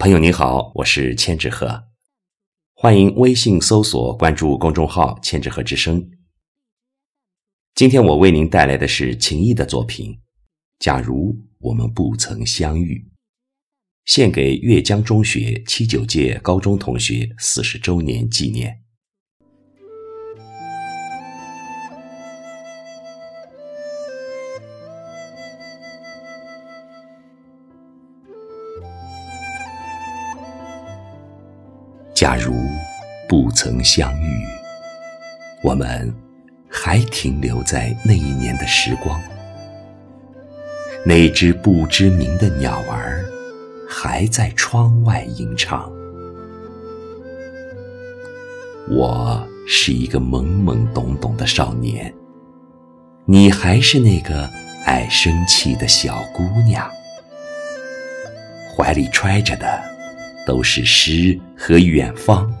[0.00, 1.84] 朋友你好，我是千纸鹤，
[2.72, 6.10] 欢迎微信搜索关注公众号“千纸鹤之声”。
[7.76, 10.12] 今天我为您带来的是秦毅的作品
[10.78, 12.94] 《假如我们不曾相遇》，
[14.06, 18.82] 献给阅江中学七九届高中同学四十周年纪念。
[32.20, 32.54] 假如
[33.26, 34.44] 不曾相遇，
[35.62, 36.14] 我们
[36.68, 39.18] 还停留在那一年的时光。
[41.02, 43.24] 那只不知名的鸟儿
[43.88, 45.90] 还在窗外吟唱。
[48.90, 52.12] 我是一个懵懵懂懂的少年，
[53.24, 54.46] 你还是那个
[54.84, 56.86] 爱生气的小姑娘，
[58.76, 59.88] 怀里揣着的。
[60.46, 62.52] 都是诗和远方。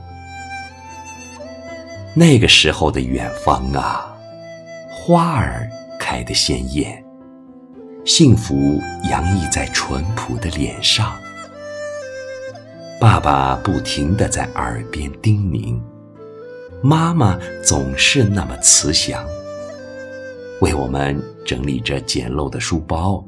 [2.14, 4.16] 那个时候的远方啊，
[4.90, 7.02] 花儿开得鲜艳，
[8.04, 11.16] 幸福洋溢在淳朴的脸上。
[13.00, 15.80] 爸爸不停地在耳边叮咛，
[16.82, 19.24] 妈妈总是那么慈祥，
[20.60, 23.24] 为我们整理着简陋的书包。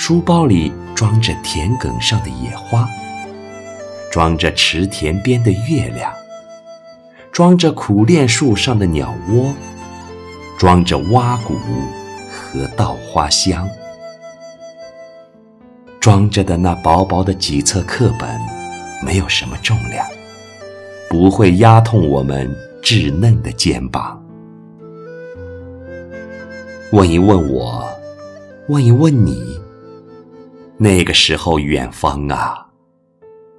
[0.00, 2.88] 书包里装着田埂上的野花，
[4.12, 6.14] 装着池田边的月亮，
[7.32, 9.52] 装着苦楝树上的鸟窝，
[10.56, 11.54] 装着蛙鼓
[12.30, 13.68] 和稻花香，
[15.98, 18.40] 装着的那薄薄的几册课本，
[19.04, 20.06] 没有什么重量，
[21.10, 22.48] 不会压痛我们
[22.80, 24.24] 稚嫩的肩膀。
[26.92, 27.84] 问一问我，
[28.68, 29.58] 问一问你。
[30.80, 32.64] 那个时候，远方啊，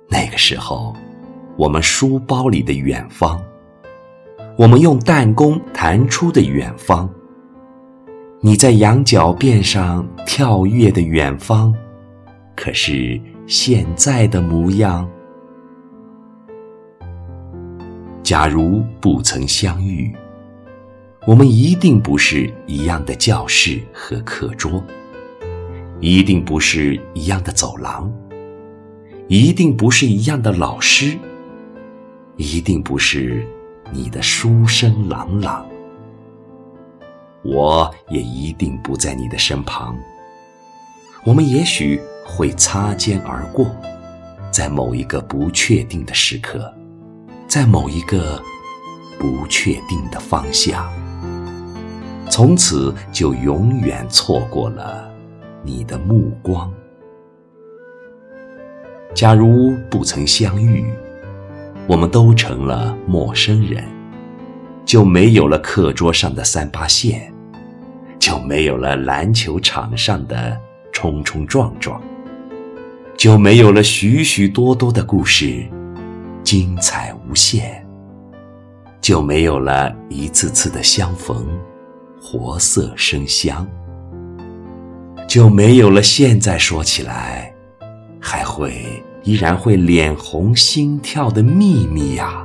[0.07, 0.95] 那个时候，
[1.57, 3.43] 我们书包里的远方，
[4.57, 7.09] 我们用弹弓弹出的远方，
[8.39, 11.75] 你在羊角辫上跳跃的远方，
[12.55, 15.05] 可是现在的模样。
[18.23, 20.15] 假如不曾相遇，
[21.27, 24.81] 我们一定不是一样的教室和课桌。
[26.01, 28.09] 一定不是一样的走廊，
[29.27, 31.17] 一定不是一样的老师，
[32.37, 33.45] 一定不是
[33.91, 35.65] 你的书声朗朗。
[37.43, 39.93] 我也一定不在你的身旁。
[41.25, 43.69] 我们也许会擦肩而过，
[44.51, 46.73] 在某一个不确定的时刻，
[47.45, 48.41] 在某一个
[49.19, 50.89] 不确定的方向，
[52.29, 55.08] 从此就永远错过了。
[55.63, 56.71] 你的目光。
[59.13, 60.85] 假如不曾相遇，
[61.87, 63.83] 我们都成了陌生人，
[64.85, 67.33] 就没有了课桌上的三八线，
[68.19, 70.55] 就没有了篮球场上的
[70.91, 71.99] 冲冲撞撞，
[73.17, 75.65] 就没有了许许多多的故事，
[76.43, 77.83] 精彩无限，
[79.01, 81.47] 就没有了一次次的相逢，
[82.21, 83.67] 活色生香。
[85.29, 86.01] 就没有了。
[86.01, 87.53] 现在说起来，
[88.19, 88.83] 还会
[89.23, 92.43] 依然会脸红心跳的秘密呀。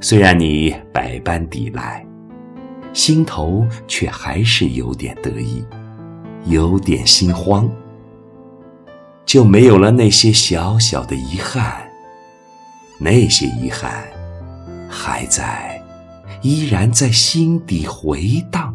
[0.00, 2.04] 虽然你百般抵赖，
[2.94, 5.62] 心头却还是有点得意，
[6.46, 7.70] 有点心慌。
[9.26, 11.86] 就没有了那些小小的遗憾，
[12.98, 13.92] 那些遗憾
[14.88, 15.78] 还在，
[16.40, 18.74] 依然在心底回荡。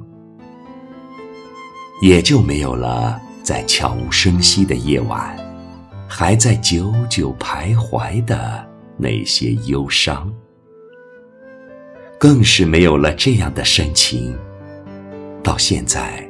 [2.02, 5.38] 也就没有了在悄无声息的夜晚，
[6.08, 8.68] 还在久久徘徊的
[8.98, 10.34] 那些忧伤，
[12.20, 14.36] 更是没有了这样的深情，
[15.44, 16.28] 到现在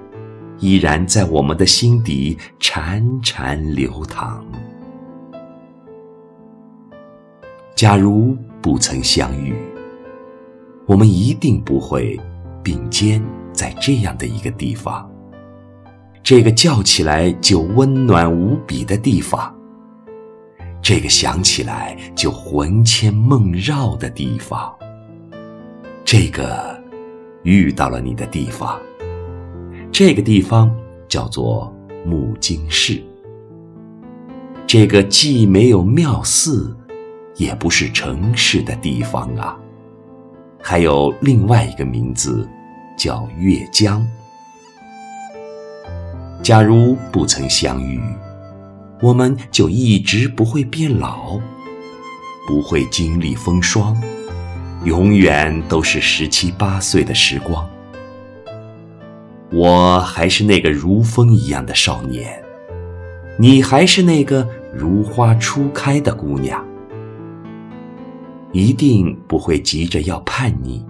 [0.59, 4.45] 依然在我们的心底潺潺流淌。
[7.75, 9.55] 假如不曾相遇，
[10.85, 12.19] 我们一定不会
[12.61, 13.23] 并肩
[13.53, 15.10] 在这样的一个地方。
[16.31, 19.53] 这个叫起来就温暖无比的地方，
[20.81, 24.73] 这个想起来就魂牵梦绕的地方，
[26.05, 26.81] 这个
[27.43, 28.79] 遇到了你的地方，
[29.91, 30.73] 这个地方
[31.05, 31.69] 叫做
[32.05, 33.03] 木金市。
[34.65, 36.73] 这个既没有庙寺，
[37.35, 39.59] 也不是城市的地方啊，
[40.61, 42.47] 还有另外一个名字，
[42.97, 44.01] 叫岳江。
[46.41, 48.01] 假如不曾相遇，
[48.99, 51.39] 我们就一直不会变老，
[52.47, 53.95] 不会经历风霜，
[54.83, 57.69] 永远都是十七八岁的时光。
[59.51, 62.41] 我还是那个如风一样的少年，
[63.37, 66.65] 你还是那个如花初开的姑娘。
[68.51, 70.83] 一定不会急着要叛逆，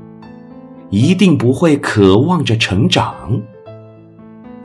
[0.90, 3.42] 一定不会渴望着成长，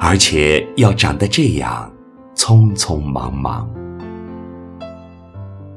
[0.09, 1.93] 而且要长得这样
[2.37, 3.69] 匆匆忙忙，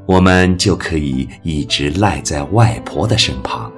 [0.05, 3.71] 我们就可以一直赖在外婆的身旁，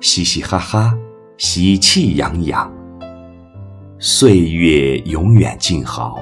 [0.00, 0.92] 嘻嘻哈哈，
[1.38, 2.68] 喜气洋洋。
[4.00, 6.18] 岁月永远静好，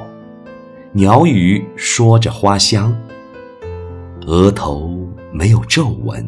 [0.93, 2.95] 鸟语说着花香，
[4.27, 4.95] 额头
[5.33, 6.23] 没有皱纹。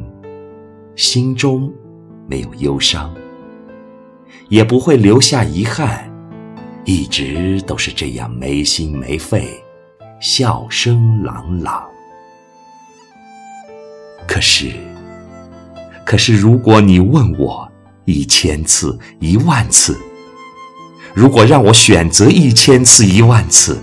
[0.95, 1.71] 心中
[2.27, 3.15] 没有忧伤，
[4.49, 6.11] 也不会留下遗憾，
[6.87, 9.63] 一直都是这样没心没肺，
[10.21, 11.85] 笑声朗朗。
[14.27, 14.73] 可是，
[16.05, 17.69] 可是，如果你问我
[18.05, 19.99] 一千次、一万次，
[21.13, 23.79] 如果让我选择一千次、一万次，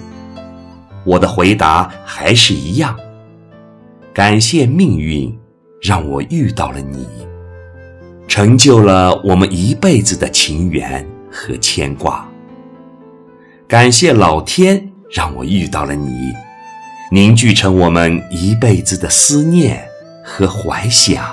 [1.05, 2.97] 我的回答还是一样：
[4.13, 5.37] 感谢命运。
[5.81, 7.05] 让我遇到了你，
[8.25, 12.25] 成就了我们一辈子的情缘和牵挂。
[13.73, 16.31] 感谢老天，让我遇到了你，
[17.09, 19.83] 凝聚成我们一辈子的思念
[20.23, 21.25] 和怀想。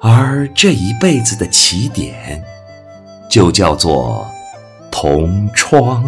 [0.00, 2.42] 而这一辈子的起点，
[3.30, 4.28] 就叫做
[4.90, 6.04] 同窗。